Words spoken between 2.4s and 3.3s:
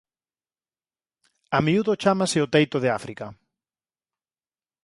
o "teito de África".